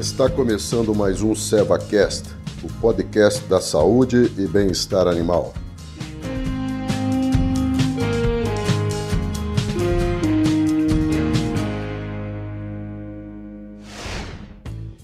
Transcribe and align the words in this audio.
Está 0.00 0.30
começando 0.30 0.94
mais 0.94 1.20
um 1.20 1.34
SevaCast, 1.34 2.30
o 2.62 2.72
podcast 2.80 3.44
da 3.44 3.60
saúde 3.60 4.32
e 4.38 4.46
bem-estar 4.46 5.06
animal. 5.06 5.52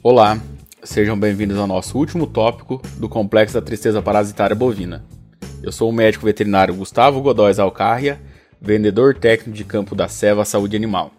Olá, 0.02 0.40
sejam 0.82 1.20
bem-vindos 1.20 1.58
ao 1.58 1.66
nosso 1.66 1.98
último 1.98 2.26
tópico 2.26 2.80
do 2.96 3.06
complexo 3.06 3.52
da 3.52 3.60
tristeza 3.60 4.00
parasitária 4.00 4.56
bovina. 4.56 5.04
Eu 5.62 5.72
sou 5.72 5.90
o 5.90 5.92
médico 5.92 6.24
veterinário 6.24 6.74
Gustavo 6.74 7.20
Godóis 7.20 7.58
Alcarria, 7.58 8.18
vendedor 8.58 9.14
técnico 9.14 9.54
de 9.54 9.62
campo 9.62 9.94
da 9.94 10.08
Seva 10.08 10.42
Saúde 10.46 10.74
Animal. 10.74 11.12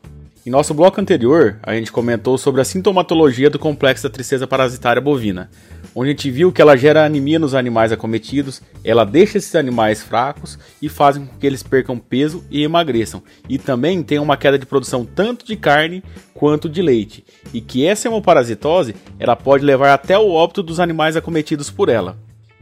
Em 0.48 0.50
nosso 0.50 0.74
bloco 0.74 1.02
anterior, 1.02 1.60
a 1.62 1.76
gente 1.76 1.92
comentou 1.92 2.38
sobre 2.38 2.62
a 2.62 2.64
sintomatologia 2.64 3.50
do 3.50 3.60
complexo 3.60 4.04
da 4.04 4.10
tristeza 4.10 4.48
parasitária 4.48 5.02
bovina, 5.02 5.50
onde 5.94 6.10
a 6.10 6.14
gente 6.14 6.32
viu 6.32 6.54
que 6.54 6.62
ela 6.62 6.78
gera 6.78 7.04
anemia 7.04 7.38
nos 7.38 7.54
animais 7.54 7.92
acometidos, 7.92 8.62
ela 8.82 9.04
deixa 9.04 9.38
esses 9.38 9.54
animais 9.56 10.02
fracos 10.02 10.58
e 10.82 10.88
faz 10.88 11.18
com 11.18 11.28
que 11.28 11.46
eles 11.46 11.62
percam 11.64 12.00
peso 12.00 12.46
e 12.50 12.64
emagreçam, 12.64 13.22
e 13.50 13.58
também 13.58 14.02
tem 14.02 14.20
uma 14.20 14.38
queda 14.38 14.58
de 14.58 14.66
produção 14.66 15.04
tanto 15.04 15.46
de 15.46 15.58
carne 15.58 16.02
quanto 16.34 16.70
de 16.70 16.82
leite, 16.82 17.26
e 17.54 17.60
que 17.60 17.86
essa 17.86 18.08
hemoparasitose 18.08 18.96
ela 19.20 19.36
pode 19.36 19.66
levar 19.66 19.94
até 19.94 20.18
o 20.18 20.32
óbito 20.32 20.64
dos 20.64 20.80
animais 20.80 21.18
acometidos 21.18 21.70
por 21.70 21.90
ela. 21.90 22.18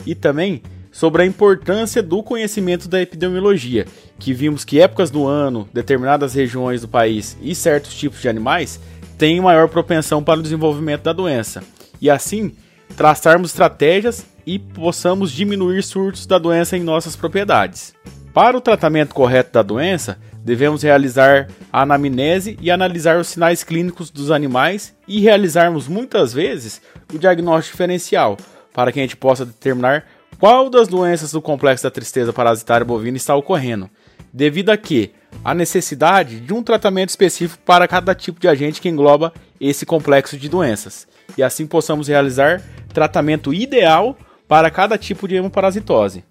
E 0.07 0.15
também 0.15 0.63
sobre 0.95 1.23
a 1.23 1.25
importância 1.25 2.01
do 2.01 2.23
conhecimento 2.23 2.87
da 2.87 3.01
epidemiologia, 3.01 3.85
que 4.17 4.33
vimos 4.33 4.63
que 4.63 4.79
épocas 4.79 5.11
do 5.11 5.27
ano, 5.27 5.67
determinadas 5.73 6.33
regiões 6.33 6.79
do 6.79 6.87
país 6.87 7.35
e 7.41 7.53
certos 7.53 7.93
tipos 7.93 8.21
de 8.21 8.29
animais 8.29 8.79
têm 9.17 9.41
maior 9.41 9.67
propensão 9.67 10.23
para 10.23 10.39
o 10.39 10.41
desenvolvimento 10.41 11.03
da 11.03 11.11
doença. 11.11 11.61
E 11.99 12.09
assim, 12.09 12.55
traçarmos 12.95 13.49
estratégias 13.49 14.25
e 14.45 14.57
possamos 14.57 15.33
diminuir 15.33 15.83
surtos 15.83 16.25
da 16.25 16.37
doença 16.37 16.77
em 16.77 16.83
nossas 16.83 17.13
propriedades. 17.13 17.93
Para 18.33 18.55
o 18.55 18.61
tratamento 18.61 19.13
correto 19.13 19.51
da 19.51 19.61
doença, 19.61 20.17
devemos 20.45 20.81
realizar 20.81 21.49
a 21.73 21.81
anamnese 21.81 22.57
e 22.61 22.71
analisar 22.71 23.19
os 23.19 23.27
sinais 23.27 23.65
clínicos 23.65 24.09
dos 24.09 24.31
animais 24.31 24.95
e 25.05 25.19
realizarmos 25.19 25.89
muitas 25.89 26.31
vezes 26.31 26.81
o 27.13 27.19
diagnóstico 27.19 27.73
diferencial, 27.73 28.37
para 28.73 28.93
que 28.93 28.99
a 28.99 29.01
gente 29.01 29.17
possa 29.17 29.45
determinar 29.45 30.05
qual 30.39 30.69
das 30.69 30.87
doenças 30.87 31.31
do 31.31 31.41
complexo 31.41 31.83
da 31.83 31.91
tristeza 31.91 32.33
parasitária 32.33 32.85
bovina 32.85 33.17
está 33.17 33.35
ocorrendo, 33.35 33.89
devido 34.33 34.69
a 34.69 34.77
que 34.77 35.11
a 35.43 35.53
necessidade 35.53 36.39
de 36.39 36.53
um 36.53 36.61
tratamento 36.61 37.09
específico 37.09 37.61
para 37.65 37.87
cada 37.87 38.13
tipo 38.13 38.39
de 38.39 38.47
agente 38.47 38.81
que 38.81 38.89
engloba 38.89 39.33
esse 39.59 39.85
complexo 39.85 40.37
de 40.37 40.49
doenças, 40.49 41.07
e 41.37 41.43
assim 41.43 41.65
possamos 41.65 42.07
realizar 42.07 42.61
tratamento 42.93 43.53
ideal 43.53 44.17
para 44.47 44.69
cada 44.69 44.97
tipo 44.97 45.27
de 45.27 45.35
hemoparasitose. 45.35 46.23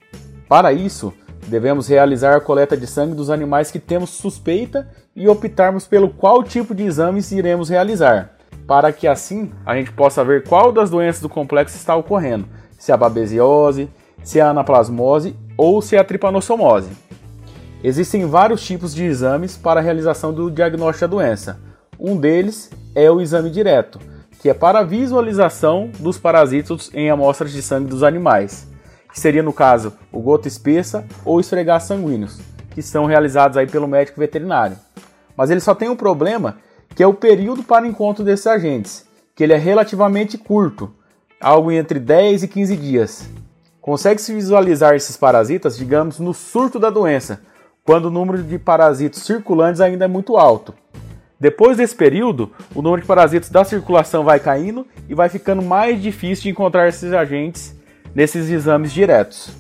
Para 0.49 0.73
isso, 0.73 1.13
devemos 1.47 1.89
realizar 1.89 2.37
a 2.37 2.41
coleta 2.41 2.77
de 2.77 2.87
sangue 2.87 3.15
dos 3.15 3.31
animais 3.31 3.71
que 3.71 3.79
temos 3.79 4.11
suspeita 4.11 4.89
e 5.17 5.29
optarmos 5.29 5.87
pelo 5.87 6.11
qual 6.11 6.43
tipo 6.43 6.75
de 6.75 6.85
exames 6.85 7.33
iremos 7.33 7.69
realizar, 7.69 8.37
para 8.67 8.93
que 8.93 9.07
assim 9.07 9.53
a 9.65 9.75
gente 9.75 9.93
possa 9.93 10.25
ver 10.25 10.45
qual 10.45 10.73
das 10.73 10.91
doenças 10.91 11.23
do 11.23 11.29
complexo 11.29 11.77
está 11.77 11.97
ocorrendo, 11.97 12.49
se 12.85 12.93
é 12.93 12.95
a 12.95 12.99
babesiose, 12.99 13.89
se 14.23 14.39
é 14.39 14.43
a 14.43 14.51
anaplasmose 14.51 15.35
ou 15.57 15.81
se 15.81 15.97
é 15.97 15.99
a 15.99 16.05
tripanossomose. 16.05 16.91
Existem 17.83 18.27
vários 18.27 18.63
tipos 18.63 18.95
de 18.95 19.05
exames 19.05 19.57
para 19.57 19.81
a 19.81 19.83
realização 19.83 20.35
do 20.35 20.51
diagnóstico 20.51 21.09
da 21.09 21.17
doença. 21.17 21.59
Um 21.99 22.15
deles 22.15 22.71
é 22.95 23.11
o 23.11 23.23
exame 23.23 23.49
direto, 23.49 23.99
que 24.39 24.51
é 24.51 24.55
para 24.55 24.81
a 24.81 24.85
visualização 24.85 25.91
dos 25.99 26.19
parasitos 26.19 26.91
em 26.93 27.09
amostras 27.09 27.53
de 27.53 27.63
sangue 27.63 27.89
dos 27.89 28.03
animais, 28.03 28.69
que 29.11 29.19
seria 29.19 29.43
no 29.43 29.55
caso 29.55 29.95
o 30.13 30.21
gota 30.21 30.47
espessa 30.47 31.07
ou 31.25 31.41
esfregar 31.41 31.81
sanguíneos, 31.81 32.39
que 32.73 32.83
são 32.83 33.07
realizados 33.07 33.57
aí 33.57 33.67
pelo 33.67 33.89
médico 33.89 34.21
veterinário. 34.21 34.77
Mas 35.35 35.51
ele 35.51 35.61
só 35.61 35.75
tem 35.75 35.89
um 35.89 35.97
problema, 35.97 36.59
que 36.95 37.03
é 37.03 37.07
o 37.07 37.15
período 37.15 37.63
para 37.63 37.87
encontro 37.87 38.23
desses 38.23 38.47
agentes, 38.47 39.07
que 39.35 39.43
ele 39.43 39.55
é 39.55 39.59
relativamente 39.59 40.37
curto, 40.37 40.93
algo 41.45 41.71
entre 41.71 42.01
10 42.01 42.45
e 42.45 42.49
15 42.49 42.77
dias. 42.79 43.29
Consegue-se 43.79 44.33
visualizar 44.33 44.95
esses 44.95 45.15
parasitas, 45.15 45.77
digamos, 45.77 46.19
no 46.19 46.33
surto 46.33 46.79
da 46.79 46.89
doença, 46.89 47.43
quando 47.85 48.07
o 48.07 48.11
número 48.11 48.43
de 48.43 48.59
parasitos 48.59 49.23
circulantes 49.25 49.83
ainda 49.83 50.07
é 50.07 50.09
muito 50.09 50.39
alto. 50.39 50.73
Depois 51.39 51.77
desse 51.77 51.95
período, 51.95 52.51
o 52.75 52.81
número 52.81 53.03
de 53.03 53.07
parasitos 53.07 53.51
da 53.51 53.63
circulação 53.63 54.25
vai 54.25 54.41
caindo 54.41 54.87
e 55.07 55.15
vai 55.15 55.29
ficando 55.29 55.61
mais 55.61 56.01
difícil 56.01 56.45
de 56.45 56.49
encontrar 56.49 56.89
esses 56.89 57.13
agentes 57.13 57.77
nesses 58.15 58.49
exames 58.49 58.91
diretos. 58.91 59.51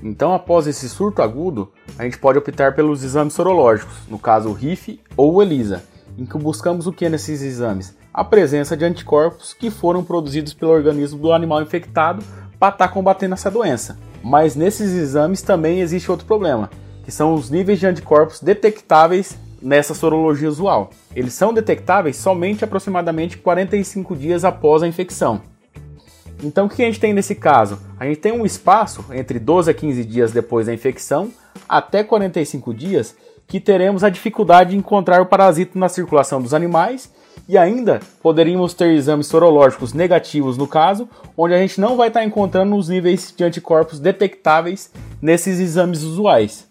Então, 0.00 0.32
após 0.32 0.68
esse 0.68 0.88
surto 0.88 1.22
agudo, 1.22 1.72
a 1.98 2.04
gente 2.04 2.18
pode 2.18 2.38
optar 2.38 2.76
pelos 2.76 3.02
exames 3.02 3.34
sorológicos, 3.34 3.96
no 4.08 4.18
caso 4.18 4.50
o 4.50 4.52
RIF 4.52 5.00
ou 5.16 5.34
o 5.34 5.42
ELISA, 5.42 5.82
em 6.16 6.24
que 6.24 6.38
buscamos 6.38 6.86
o 6.86 6.92
que 6.92 7.08
nesses 7.08 7.42
exames? 7.42 7.96
A 8.16 8.24
presença 8.24 8.74
de 8.74 8.82
anticorpos 8.82 9.52
que 9.52 9.70
foram 9.70 10.02
produzidos 10.02 10.54
pelo 10.54 10.72
organismo 10.72 11.18
do 11.18 11.32
animal 11.32 11.60
infectado 11.60 12.24
para 12.58 12.72
estar 12.72 12.88
tá 12.88 12.88
combatendo 12.88 13.34
essa 13.34 13.50
doença. 13.50 13.98
Mas 14.24 14.56
nesses 14.56 14.90
exames 14.92 15.42
também 15.42 15.80
existe 15.80 16.10
outro 16.10 16.26
problema, 16.26 16.70
que 17.04 17.12
são 17.12 17.34
os 17.34 17.50
níveis 17.50 17.78
de 17.78 17.86
anticorpos 17.86 18.40
detectáveis 18.40 19.36
nessa 19.60 19.92
sorologia 19.92 20.48
usual. 20.48 20.88
Eles 21.14 21.34
são 21.34 21.52
detectáveis 21.52 22.16
somente 22.16 22.64
aproximadamente 22.64 23.36
45 23.36 24.16
dias 24.16 24.46
após 24.46 24.82
a 24.82 24.88
infecção. 24.88 25.42
Então 26.42 26.64
o 26.64 26.68
que 26.70 26.82
a 26.82 26.86
gente 26.86 27.00
tem 27.00 27.12
nesse 27.12 27.34
caso? 27.34 27.78
A 28.00 28.06
gente 28.06 28.20
tem 28.20 28.32
um 28.32 28.46
espaço 28.46 29.04
entre 29.10 29.38
12 29.38 29.70
a 29.70 29.74
15 29.74 30.04
dias 30.06 30.32
depois 30.32 30.66
da 30.66 30.72
infecção 30.72 31.30
até 31.68 32.02
45 32.02 32.72
dias 32.72 33.14
que 33.46 33.60
teremos 33.60 34.02
a 34.02 34.08
dificuldade 34.08 34.70
de 34.70 34.76
encontrar 34.76 35.20
o 35.20 35.26
parasito 35.26 35.78
na 35.78 35.88
circulação 35.88 36.40
dos 36.40 36.54
animais 36.54 37.10
e 37.48 37.56
ainda 37.56 38.00
poderíamos 38.22 38.74
ter 38.74 38.90
exames 38.92 39.26
sorológicos 39.26 39.92
negativos 39.92 40.56
no 40.56 40.66
caso, 40.66 41.08
onde 41.36 41.54
a 41.54 41.58
gente 41.58 41.80
não 41.80 41.96
vai 41.96 42.08
estar 42.08 42.24
encontrando 42.24 42.74
os 42.76 42.88
níveis 42.88 43.32
de 43.36 43.44
anticorpos 43.44 44.00
detectáveis 44.00 44.90
nesses 45.22 45.60
exames 45.60 46.02
usuais. 46.02 46.68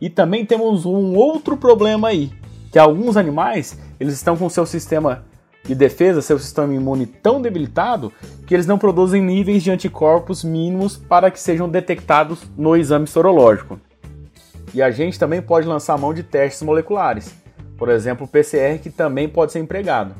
E 0.00 0.10
também 0.10 0.44
temos 0.44 0.84
um 0.84 1.14
outro 1.14 1.56
problema 1.56 2.08
aí, 2.08 2.32
que 2.72 2.78
alguns 2.78 3.16
animais, 3.16 3.78
eles 4.00 4.14
estão 4.14 4.36
com 4.36 4.48
seu 4.48 4.66
sistema 4.66 5.24
de 5.62 5.76
defesa, 5.76 6.20
seu 6.20 6.40
sistema 6.40 6.74
imune 6.74 7.06
tão 7.06 7.40
debilitado, 7.40 8.12
que 8.46 8.54
eles 8.54 8.66
não 8.66 8.78
produzem 8.78 9.22
níveis 9.22 9.62
de 9.62 9.70
anticorpos 9.70 10.42
mínimos 10.42 10.96
para 10.96 11.30
que 11.30 11.38
sejam 11.38 11.68
detectados 11.68 12.42
no 12.56 12.76
exame 12.76 13.06
sorológico. 13.06 13.78
E 14.74 14.82
a 14.82 14.90
gente 14.90 15.20
também 15.20 15.40
pode 15.40 15.68
lançar 15.68 15.96
mão 15.96 16.12
de 16.12 16.24
testes 16.24 16.62
moleculares 16.62 17.41
por 17.82 17.88
exemplo, 17.88 18.26
o 18.26 18.28
PCR 18.28 18.78
que 18.80 18.90
também 18.90 19.28
pode 19.28 19.50
ser 19.50 19.58
empregado. 19.58 20.14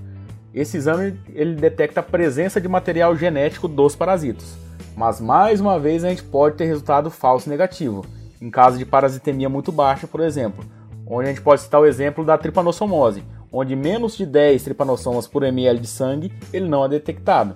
Esse 0.52 0.78
exame 0.78 1.16
ele 1.32 1.54
detecta 1.54 2.00
a 2.00 2.02
presença 2.02 2.60
de 2.60 2.66
material 2.66 3.14
genético 3.14 3.68
dos 3.68 3.94
parasitos, 3.94 4.56
mas 4.96 5.20
mais 5.20 5.60
uma 5.60 5.78
vez 5.78 6.02
a 6.02 6.08
gente 6.08 6.24
pode 6.24 6.56
ter 6.56 6.64
resultado 6.64 7.08
falso 7.08 7.48
negativo, 7.48 8.04
em 8.40 8.50
caso 8.50 8.78
de 8.78 8.84
parasitemia 8.84 9.48
muito 9.48 9.70
baixa, 9.70 10.08
por 10.08 10.22
exemplo, 10.22 10.64
onde 11.06 11.26
a 11.26 11.28
gente 11.28 11.40
pode 11.40 11.60
citar 11.60 11.80
o 11.80 11.86
exemplo 11.86 12.24
da 12.24 12.36
tripanossomose, 12.36 13.22
onde 13.52 13.76
menos 13.76 14.16
de 14.16 14.26
10 14.26 14.64
tripanossomas 14.64 15.28
por 15.28 15.44
ml 15.44 15.78
de 15.78 15.86
sangue 15.86 16.32
ele 16.52 16.68
não 16.68 16.84
é 16.84 16.88
detectado. 16.88 17.54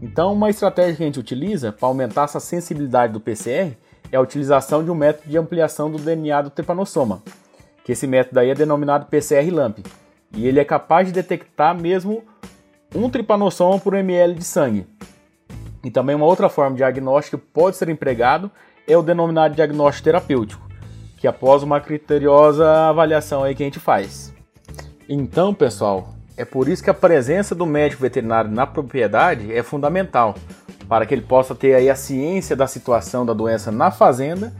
Então, 0.00 0.32
uma 0.32 0.48
estratégia 0.48 0.96
que 0.96 1.02
a 1.02 1.06
gente 1.06 1.20
utiliza 1.20 1.70
para 1.70 1.86
aumentar 1.86 2.24
essa 2.24 2.40
sensibilidade 2.40 3.12
do 3.12 3.20
PCR 3.20 3.76
é 4.10 4.16
a 4.16 4.22
utilização 4.22 4.82
de 4.82 4.90
um 4.90 4.94
método 4.94 5.28
de 5.28 5.36
ampliação 5.36 5.90
do 5.90 5.98
DNA 5.98 6.40
do 6.40 6.48
tripanossoma, 6.48 7.20
que 7.84 7.92
esse 7.92 8.06
método 8.06 8.40
aí 8.40 8.50
é 8.50 8.54
denominado 8.54 9.06
PCR-LAMP, 9.06 9.84
e 10.32 10.48
ele 10.48 10.58
é 10.58 10.64
capaz 10.64 11.06
de 11.06 11.12
detectar 11.12 11.78
mesmo 11.78 12.24
um 12.94 13.10
tripanossoma 13.10 13.78
por 13.78 13.94
ml 13.94 14.34
de 14.34 14.44
sangue. 14.44 14.86
E 15.84 15.90
também 15.90 16.16
uma 16.16 16.24
outra 16.24 16.48
forma 16.48 16.70
de 16.70 16.78
diagnóstico 16.78 17.38
que 17.38 17.46
pode 17.52 17.76
ser 17.76 17.88
empregado 17.90 18.50
é 18.88 18.96
o 18.96 19.02
denominado 19.02 19.54
diagnóstico 19.54 20.04
terapêutico, 20.04 20.66
que 21.18 21.28
após 21.28 21.62
uma 21.62 21.78
criteriosa 21.78 22.88
avaliação 22.88 23.44
aí 23.44 23.54
que 23.54 23.62
a 23.62 23.66
gente 23.66 23.78
faz. 23.78 24.32
Então, 25.06 25.52
pessoal, 25.52 26.14
é 26.36 26.44
por 26.44 26.68
isso 26.68 26.82
que 26.82 26.90
a 26.90 26.94
presença 26.94 27.54
do 27.54 27.66
médico 27.66 28.02
veterinário 28.02 28.50
na 28.50 28.66
propriedade 28.66 29.52
é 29.52 29.62
fundamental, 29.62 30.34
para 30.88 31.04
que 31.04 31.14
ele 31.14 31.22
possa 31.22 31.54
ter 31.54 31.74
aí 31.74 31.90
a 31.90 31.94
ciência 31.94 32.56
da 32.56 32.66
situação 32.66 33.26
da 33.26 33.34
doença 33.34 33.70
na 33.70 33.90
fazenda 33.90 34.52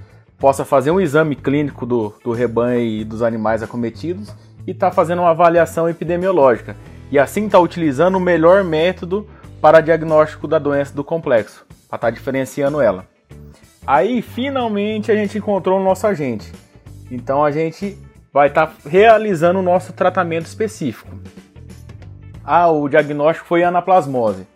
possa 0.44 0.62
fazer 0.62 0.90
um 0.90 1.00
exame 1.00 1.34
clínico 1.34 1.86
do, 1.86 2.12
do 2.22 2.30
rebanho 2.32 2.78
e 2.78 3.02
dos 3.02 3.22
animais 3.22 3.62
acometidos 3.62 4.28
e 4.66 4.72
está 4.72 4.90
fazendo 4.90 5.20
uma 5.20 5.30
avaliação 5.30 5.88
epidemiológica. 5.88 6.76
E 7.10 7.18
assim 7.18 7.46
está 7.46 7.58
utilizando 7.58 8.16
o 8.16 8.20
melhor 8.20 8.62
método 8.62 9.26
para 9.58 9.80
diagnóstico 9.80 10.46
da 10.46 10.58
doença 10.58 10.94
do 10.94 11.02
complexo, 11.02 11.64
para 11.88 11.96
estar 11.96 11.98
tá 11.98 12.10
diferenciando 12.10 12.78
ela. 12.78 13.06
Aí 13.86 14.20
finalmente 14.20 15.10
a 15.10 15.16
gente 15.16 15.38
encontrou 15.38 15.80
o 15.80 15.82
nosso 15.82 16.06
agente. 16.06 16.52
Então 17.10 17.42
a 17.42 17.50
gente 17.50 17.96
vai 18.30 18.48
estar 18.48 18.66
tá 18.66 18.74
realizando 18.84 19.60
o 19.60 19.62
nosso 19.62 19.94
tratamento 19.94 20.44
específico. 20.44 21.10
Ah, 22.44 22.68
o 22.68 22.86
diagnóstico 22.86 23.48
foi 23.48 23.64
anaplasmose. 23.64 24.46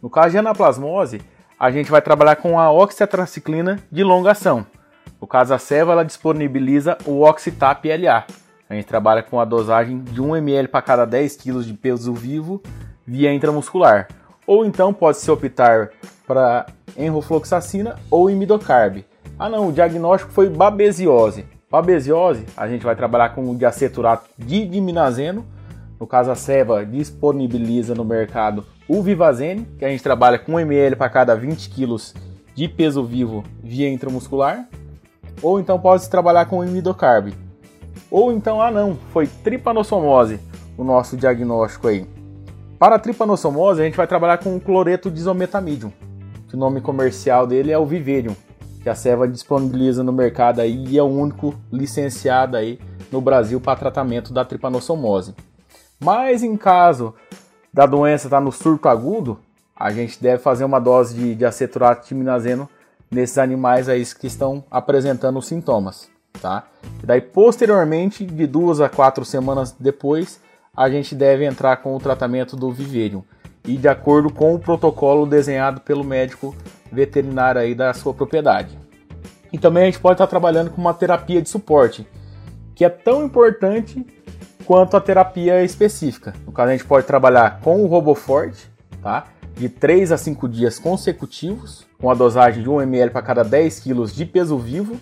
No 0.00 0.08
caso 0.08 0.30
de 0.30 0.38
anaplasmose, 0.38 1.20
a 1.58 1.68
gente 1.72 1.90
vai 1.90 2.00
trabalhar 2.00 2.36
com 2.36 2.60
a 2.60 2.70
oxitetraciclina 2.70 3.80
de 3.90 4.04
longa 4.04 4.30
ação. 4.30 4.64
No 5.20 5.26
caso, 5.26 5.54
a 5.54 5.58
Seva 5.58 5.92
ela 5.92 6.04
disponibiliza 6.04 6.98
o 7.06 7.22
Oxitap 7.22 7.88
LA. 7.88 8.24
A 8.68 8.74
gente 8.74 8.86
trabalha 8.86 9.22
com 9.22 9.38
a 9.38 9.44
dosagem 9.44 10.00
de 10.00 10.20
1 10.20 10.36
ml 10.36 10.68
para 10.68 10.82
cada 10.82 11.04
10 11.04 11.36
kg 11.36 11.62
de 11.62 11.74
peso 11.74 12.12
vivo 12.12 12.62
via 13.06 13.32
intramuscular. 13.32 14.08
Ou 14.46 14.64
então 14.64 14.92
pode-se 14.92 15.30
optar 15.30 15.90
para 16.26 16.66
enrofloxacina 16.96 17.96
ou 18.10 18.30
imidocarb. 18.30 19.04
Ah 19.38 19.48
não, 19.48 19.68
o 19.68 19.72
diagnóstico 19.72 20.32
foi 20.32 20.48
babesiose. 20.48 21.44
Babesiose, 21.70 22.44
a 22.56 22.68
gente 22.68 22.84
vai 22.84 22.94
trabalhar 22.94 23.30
com 23.30 23.48
o 23.48 23.56
diaceturato 23.56 24.28
de 24.38 24.66
diminazeno. 24.66 25.46
No 25.98 26.06
caso, 26.06 26.30
a 26.30 26.34
Seva 26.34 26.84
disponibiliza 26.84 27.94
no 27.94 28.04
mercado 28.04 28.66
o 28.88 29.02
Vivazene, 29.02 29.66
que 29.78 29.84
a 29.84 29.88
gente 29.88 30.02
trabalha 30.02 30.38
com 30.38 30.54
1 30.54 30.60
ml 30.60 30.96
para 30.96 31.08
cada 31.08 31.34
20 31.34 31.70
kg 31.70 31.96
de 32.54 32.68
peso 32.68 33.04
vivo 33.04 33.44
via 33.62 33.88
intramuscular. 33.88 34.68
Ou 35.40 35.60
então 35.60 35.78
pode-se 35.78 36.10
trabalhar 36.10 36.46
com 36.46 36.64
imidocarb. 36.64 37.32
Ou 38.10 38.32
então, 38.32 38.60
ah 38.60 38.70
não, 38.70 38.96
foi 39.12 39.26
tripanossomose 39.26 40.40
o 40.76 40.84
nosso 40.84 41.16
diagnóstico 41.16 41.88
aí. 41.88 42.06
Para 42.78 42.96
a 42.96 42.98
tripanossomose, 42.98 43.80
a 43.80 43.84
gente 43.84 43.96
vai 43.96 44.06
trabalhar 44.06 44.38
com 44.38 44.56
o 44.56 44.60
cloreto 44.60 45.10
de 45.10 45.18
isometamídium, 45.18 45.92
que 46.48 46.56
o 46.56 46.58
nome 46.58 46.80
comercial 46.80 47.46
dele 47.46 47.70
é 47.70 47.78
o 47.78 47.86
Viverium, 47.86 48.34
que 48.82 48.88
a 48.88 48.94
Seva 48.94 49.28
disponibiliza 49.28 50.02
no 50.02 50.12
mercado 50.12 50.60
aí 50.60 50.84
e 50.86 50.98
é 50.98 51.02
o 51.02 51.06
único 51.06 51.54
licenciado 51.70 52.56
aí 52.56 52.80
no 53.10 53.20
Brasil 53.20 53.60
para 53.60 53.78
tratamento 53.78 54.32
da 54.32 54.44
tripanossomose. 54.44 55.34
Mas 56.00 56.42
em 56.42 56.56
caso 56.56 57.14
da 57.72 57.86
doença 57.86 58.26
estar 58.26 58.38
tá 58.38 58.44
no 58.44 58.50
surto 58.50 58.88
agudo, 58.88 59.38
a 59.76 59.90
gente 59.92 60.20
deve 60.20 60.42
fazer 60.42 60.64
uma 60.64 60.80
dose 60.80 61.14
de, 61.14 61.34
de 61.34 61.44
aceturato 61.44 62.08
de 62.08 62.14
minazeno 62.14 62.68
nesses 63.12 63.38
animais 63.38 63.88
aí 63.88 64.04
que 64.06 64.26
estão 64.26 64.64
apresentando 64.70 65.38
os 65.38 65.46
sintomas, 65.46 66.08
tá? 66.40 66.64
E 67.02 67.06
daí 67.06 67.20
posteriormente, 67.20 68.24
de 68.24 68.46
duas 68.46 68.80
a 68.80 68.88
quatro 68.88 69.24
semanas 69.24 69.72
depois, 69.78 70.40
a 70.74 70.88
gente 70.88 71.14
deve 71.14 71.44
entrar 71.44 71.76
com 71.76 71.94
o 71.94 72.00
tratamento 72.00 72.56
do 72.56 72.72
viverium 72.72 73.22
e 73.64 73.76
de 73.76 73.86
acordo 73.86 74.32
com 74.32 74.54
o 74.54 74.58
protocolo 74.58 75.26
desenhado 75.26 75.80
pelo 75.82 76.02
médico 76.02 76.56
veterinário 76.90 77.60
aí 77.60 77.74
da 77.74 77.92
sua 77.92 78.14
propriedade. 78.14 78.78
E 79.52 79.58
também 79.58 79.82
a 79.82 79.86
gente 79.86 80.00
pode 80.00 80.14
estar 80.14 80.26
trabalhando 80.26 80.70
com 80.70 80.80
uma 80.80 80.94
terapia 80.94 81.42
de 81.42 81.48
suporte, 81.48 82.06
que 82.74 82.84
é 82.84 82.88
tão 82.88 83.24
importante 83.24 84.04
quanto 84.64 84.96
a 84.96 85.00
terapia 85.00 85.62
específica. 85.62 86.32
No 86.46 86.52
caso, 86.52 86.70
a 86.70 86.72
gente 86.72 86.86
pode 86.86 87.06
trabalhar 87.06 87.60
com 87.60 87.82
o 87.82 87.86
RoboFort, 87.86 88.56
tá? 89.02 89.26
De 89.62 89.68
3 89.68 90.10
a 90.10 90.18
5 90.18 90.48
dias 90.48 90.76
consecutivos, 90.76 91.86
com 92.00 92.10
a 92.10 92.14
dosagem 92.14 92.64
de 92.64 92.68
1 92.68 92.82
ml 92.82 93.12
para 93.12 93.22
cada 93.22 93.44
10 93.44 93.78
kg 93.78 94.06
de 94.12 94.26
peso 94.26 94.58
vivo. 94.58 94.96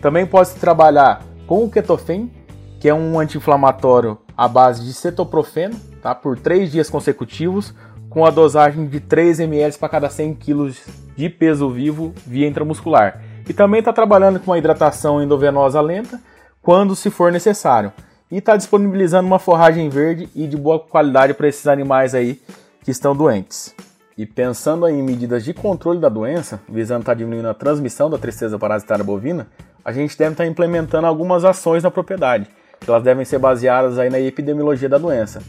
Também 0.00 0.24
pode 0.24 0.48
se 0.48 0.58
trabalhar 0.58 1.22
com 1.46 1.64
o 1.64 1.70
Ketofen, 1.70 2.32
que 2.80 2.88
é 2.88 2.94
um 2.94 3.20
anti-inflamatório 3.20 4.16
à 4.34 4.48
base 4.48 4.82
de 4.86 4.94
cetoprofeno, 4.94 5.78
tá? 6.00 6.14
por 6.14 6.38
3 6.38 6.72
dias 6.72 6.88
consecutivos, 6.88 7.74
com 8.08 8.24
a 8.24 8.30
dosagem 8.30 8.86
de 8.86 9.00
3 9.00 9.40
ml 9.40 9.76
para 9.76 9.90
cada 9.90 10.08
100 10.08 10.34
kg 10.36 10.74
de 11.14 11.28
peso 11.28 11.68
vivo 11.68 12.14
via 12.26 12.48
intramuscular. 12.48 13.20
E 13.46 13.52
também 13.52 13.80
está 13.80 13.92
trabalhando 13.92 14.40
com 14.40 14.50
uma 14.50 14.58
hidratação 14.58 15.22
endovenosa 15.22 15.78
lenta 15.82 16.18
quando 16.62 16.96
se 16.96 17.10
for 17.10 17.30
necessário. 17.30 17.92
E 18.30 18.38
está 18.38 18.56
disponibilizando 18.56 19.26
uma 19.26 19.38
forragem 19.38 19.90
verde 19.90 20.26
e 20.34 20.46
de 20.46 20.56
boa 20.56 20.80
qualidade 20.80 21.34
para 21.34 21.48
esses 21.48 21.66
animais 21.66 22.14
aí 22.14 22.40
que 22.82 22.90
estão 22.90 23.14
doentes. 23.14 23.74
E 24.18 24.24
pensando 24.24 24.88
em 24.88 25.02
medidas 25.02 25.44
de 25.44 25.52
controle 25.52 26.00
da 26.00 26.08
doença, 26.08 26.58
visando 26.66 27.00
estar 27.00 27.12
tá 27.12 27.18
diminuindo 27.18 27.48
a 27.48 27.54
transmissão 27.54 28.08
da 28.08 28.16
tristeza 28.16 28.58
parasitária 28.58 29.04
bovina, 29.04 29.46
a 29.84 29.92
gente 29.92 30.16
deve 30.16 30.32
estar 30.32 30.44
tá 30.44 30.48
implementando 30.48 31.06
algumas 31.06 31.44
ações 31.44 31.82
na 31.82 31.90
propriedade, 31.90 32.48
que 32.80 32.88
elas 32.88 33.02
devem 33.02 33.26
ser 33.26 33.38
baseadas 33.38 33.98
aí 33.98 34.08
na 34.08 34.18
epidemiologia 34.18 34.88
da 34.88 34.96
doença. 34.96 35.42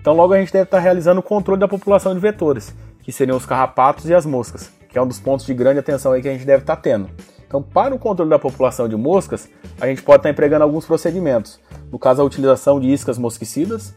Então 0.00 0.14
logo 0.14 0.34
a 0.34 0.38
gente 0.38 0.52
deve 0.52 0.64
estar 0.64 0.76
tá 0.76 0.82
realizando 0.82 1.18
o 1.18 1.22
controle 1.22 1.58
da 1.58 1.66
população 1.66 2.14
de 2.14 2.20
vetores, 2.20 2.72
que 3.02 3.10
seriam 3.10 3.36
os 3.36 3.44
carrapatos 3.44 4.08
e 4.08 4.14
as 4.14 4.24
moscas, 4.24 4.70
que 4.88 4.96
é 4.96 5.02
um 5.02 5.06
dos 5.06 5.18
pontos 5.18 5.44
de 5.44 5.52
grande 5.52 5.80
atenção 5.80 6.12
aí 6.12 6.22
que 6.22 6.28
a 6.28 6.32
gente 6.32 6.46
deve 6.46 6.62
estar 6.62 6.76
tendo. 6.76 7.10
Então, 7.44 7.60
para 7.60 7.92
o 7.92 7.98
controle 7.98 8.30
da 8.30 8.38
população 8.38 8.88
de 8.88 8.94
moscas, 8.94 9.50
a 9.80 9.86
gente 9.88 10.00
pode 10.00 10.20
estar 10.20 10.30
empregando 10.30 10.62
alguns 10.62 10.86
procedimentos. 10.86 11.58
No 11.90 11.98
caso, 11.98 12.22
a 12.22 12.24
utilização 12.24 12.78
de 12.78 12.88
iscas 12.88 13.18
mosquicidas, 13.18 13.94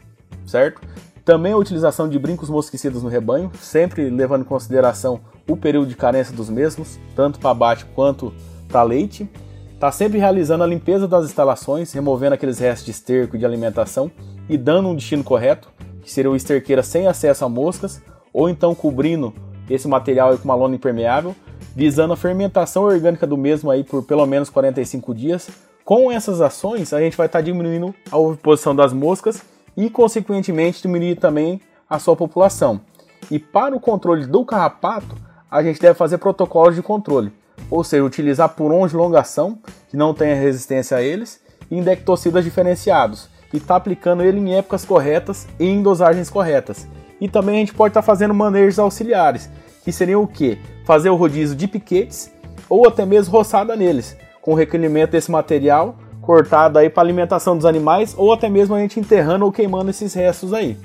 certo? 0.47 0.81
Também 1.25 1.53
a 1.53 1.57
utilização 1.57 2.07
de 2.07 2.19
brincos 2.19 2.51
mosquicidas 2.51 3.01
no 3.01 3.09
rebanho, 3.09 3.51
sempre 3.59 4.11
levando 4.11 4.41
em 4.41 4.45
consideração 4.45 5.21
o 5.49 5.57
período 5.57 5.87
de 5.87 5.95
carência 5.95 6.35
dos 6.35 6.51
mesmos, 6.51 6.99
tanto 7.15 7.39
para 7.39 7.49
abate 7.49 7.83
quanto 7.95 8.31
para 8.67 8.83
leite. 8.83 9.27
Está 9.73 9.91
sempre 9.91 10.19
realizando 10.19 10.63
a 10.63 10.67
limpeza 10.67 11.07
das 11.07 11.25
instalações, 11.25 11.91
removendo 11.91 12.35
aqueles 12.35 12.59
restos 12.59 12.85
de 12.85 12.91
esterco 12.91 13.39
de 13.39 13.45
alimentação 13.45 14.11
e 14.47 14.55
dando 14.55 14.87
um 14.87 14.95
destino 14.95 15.23
correto, 15.23 15.67
que 16.03 16.11
seria 16.11 16.29
o 16.29 16.35
esterqueira 16.35 16.83
sem 16.83 17.07
acesso 17.07 17.43
a 17.43 17.49
moscas, 17.49 18.03
ou 18.31 18.47
então 18.47 18.75
cobrindo 18.75 19.33
esse 19.67 19.87
material 19.87 20.37
com 20.37 20.45
uma 20.45 20.53
lona 20.53 20.75
impermeável, 20.75 21.35
visando 21.75 22.13
a 22.13 22.17
fermentação 22.17 22.83
orgânica 22.83 23.25
do 23.25 23.35
mesmo 23.35 23.71
aí 23.71 23.83
por 23.83 24.03
pelo 24.03 24.27
menos 24.27 24.51
45 24.51 25.15
dias. 25.15 25.49
Com 25.83 26.11
essas 26.11 26.39
ações, 26.39 26.93
a 26.93 26.99
gente 26.99 27.17
vai 27.17 27.25
estar 27.25 27.39
tá 27.39 27.43
diminuindo 27.43 27.95
a 28.11 28.17
oposição 28.17 28.75
das 28.75 28.93
moscas 28.93 29.54
e, 29.75 29.89
consequentemente, 29.89 30.81
diminuir 30.81 31.15
também 31.15 31.61
a 31.89 31.99
sua 31.99 32.15
população. 32.15 32.81
E 33.29 33.39
para 33.39 33.75
o 33.75 33.79
controle 33.79 34.25
do 34.25 34.45
carrapato, 34.45 35.15
a 35.49 35.63
gente 35.63 35.79
deve 35.79 35.93
fazer 35.95 36.17
protocolos 36.17 36.75
de 36.75 36.81
controle, 36.81 37.31
ou 37.69 37.83
seja, 37.83 38.03
utilizar 38.03 38.49
purons 38.49 38.91
de 38.91 38.97
longação 38.97 39.57
que 39.89 39.97
não 39.97 40.13
tenha 40.13 40.35
resistência 40.35 40.97
a 40.97 41.01
eles 41.01 41.39
e 41.69 41.77
indectocidas 41.77 42.43
diferenciados, 42.43 43.29
e 43.53 43.57
está 43.57 43.75
aplicando 43.75 44.23
ele 44.23 44.39
em 44.39 44.55
épocas 44.55 44.83
corretas 44.83 45.47
e 45.59 45.65
em 45.65 45.81
dosagens 45.81 46.29
corretas. 46.29 46.87
E 47.21 47.29
também 47.29 47.55
a 47.55 47.59
gente 47.59 47.73
pode 47.73 47.91
estar 47.91 48.01
tá 48.01 48.05
fazendo 48.05 48.33
manejos 48.33 48.77
auxiliares, 48.77 49.49
que 49.83 49.91
seriam 49.91 50.21
o 50.21 50.27
que? 50.27 50.59
Fazer 50.83 51.09
o 51.09 51.15
rodízio 51.15 51.55
de 51.55 51.67
piquetes 51.67 52.31
ou 52.67 52.87
até 52.87 53.05
mesmo 53.05 53.31
roçada 53.31 53.75
neles, 53.75 54.17
com 54.41 54.53
recolhimento 54.53 55.13
desse 55.13 55.31
material 55.31 55.95
cortado 56.25 56.79
aí 56.79 56.89
para 56.89 57.03
alimentação 57.03 57.55
dos 57.55 57.65
animais 57.65 58.15
ou 58.17 58.33
até 58.33 58.49
mesmo 58.49 58.75
a 58.75 58.79
gente 58.79 58.99
enterrando 58.99 59.45
ou 59.45 59.51
queimando 59.51 59.89
esses 59.89 60.13
restos 60.13 60.53
aí. 60.53 60.77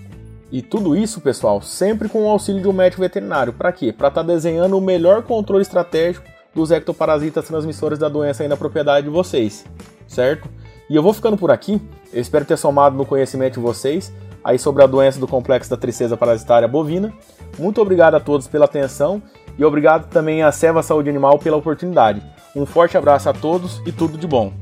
E 0.53 0.61
tudo 0.63 0.97
isso, 0.97 1.21
pessoal, 1.21 1.63
sempre 1.63 2.09
com 2.09 2.25
o 2.25 2.29
auxílio 2.29 2.61
de 2.61 2.69
um 2.69 2.73
médico 2.73 3.01
veterinário. 3.01 3.53
Para 3.53 3.73
quê? 3.73 3.93
Para 3.93 4.09
estar 4.09 4.23
tá 4.23 4.27
desenhando 4.27 4.77
o 4.77 4.81
melhor 4.81 5.23
controle 5.23 5.63
estratégico 5.63 6.27
dos 6.55 6.71
ectoparasitas 6.71 7.47
transmissores 7.47 7.99
da 7.99 8.09
doença 8.09 8.43
aí 8.43 8.49
na 8.49 8.57
propriedade 8.57 9.07
de 9.07 9.13
vocês, 9.13 9.65
certo? 10.09 10.49
E 10.89 10.97
eu 10.97 11.03
vou 11.03 11.13
ficando 11.13 11.37
por 11.37 11.53
aqui. 11.53 11.81
Eu 12.13 12.21
espero 12.21 12.45
ter 12.45 12.57
somado 12.57 12.97
no 12.97 13.07
conhecimento 13.07 13.55
de 13.55 13.61
vocês 13.61 14.13
aí 14.43 14.59
sobre 14.59 14.83
a 14.83 14.87
doença 14.87 15.21
do 15.21 15.29
complexo 15.29 15.71
da 15.71 15.77
tristeza 15.77 16.17
parasitária 16.17 16.67
bovina. 16.67 17.13
Muito 17.59 17.81
obrigado 17.81 18.17
a 18.17 18.21
todos 18.21 18.49
pela 18.49 18.65
atenção 18.65 19.23
e 19.57 19.65
obrigado 19.65 20.09
também 20.09 20.43
à 20.43 20.51
Seva 20.51 20.83
Saúde 20.83 21.09
Animal 21.09 21.39
pela 21.39 21.57
oportunidade. 21.57 22.21
Um 22.57 22.67
forte 22.67 22.97
abraço 22.97 23.29
a 23.29 23.33
todos 23.33 23.81
e 23.87 23.93
tudo 23.93 24.19
de 24.19 24.27
bom. 24.27 24.53